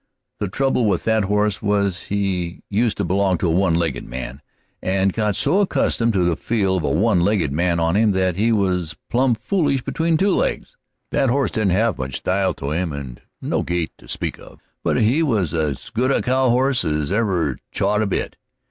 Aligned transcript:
The 0.39 0.47
trouble 0.47 0.85
with 0.87 1.03
that 1.03 1.25
horse 1.25 1.61
was 1.61 2.05
he 2.05 2.63
used 2.71 2.97
to 2.97 3.05
belong 3.05 3.37
to 3.37 3.45
a 3.47 3.51
one 3.51 3.75
legged 3.75 4.03
man, 4.03 4.41
and 4.81 5.13
got 5.13 5.35
so 5.35 5.59
accustomed 5.61 6.13
to 6.13 6.23
the 6.23 6.35
feel 6.35 6.75
of 6.77 6.83
a 6.83 6.89
one 6.89 7.19
legged 7.21 7.51
man 7.53 7.79
on 7.79 7.95
him 7.95 8.09
that 8.13 8.35
he 8.35 8.51
was 8.51 8.97
plumb 9.11 9.35
foolish 9.35 9.83
between 9.83 10.17
two 10.17 10.33
legs. 10.33 10.75
That 11.11 11.29
horse 11.29 11.51
didn't 11.51 11.73
have 11.73 11.99
much 11.99 12.15
style 12.15 12.55
to 12.55 12.71
him, 12.71 12.91
and 12.91 13.21
no 13.43 13.61
gait 13.61 13.91
to 13.99 14.07
speak 14.07 14.39
of; 14.39 14.59
but 14.83 14.99
he 14.99 15.21
was 15.21 15.53
as 15.53 15.91
good 15.91 16.09
a 16.09 16.23
cow 16.23 16.49
horse 16.49 16.83
as 16.83 17.11
ever 17.11 17.59
chawed 17.71 18.01
a 18.01 18.07
bit. 18.07 18.37